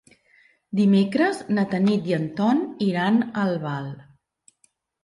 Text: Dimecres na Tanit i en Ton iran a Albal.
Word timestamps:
Dimecres 0.79 1.43
na 1.57 1.67
Tanit 1.75 2.09
i 2.13 2.17
en 2.19 2.27
Ton 2.41 2.65
iran 2.89 3.25
a 3.29 3.33
Albal. 3.47 3.93